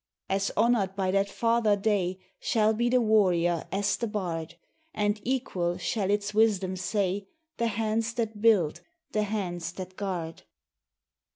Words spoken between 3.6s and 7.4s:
as the bard; And equal, shall its wisdom say,